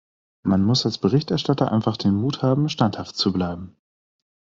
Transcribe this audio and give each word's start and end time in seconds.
Man 0.41 0.63
muss 0.65 0.83
als 0.87 0.97
Berichterstatter 0.97 1.71
einfach 1.71 1.95
den 1.95 2.15
Mut 2.15 2.41
haben, 2.41 2.69
standhaft 2.69 3.15
zu 3.17 3.31
bleiben. 3.31 3.75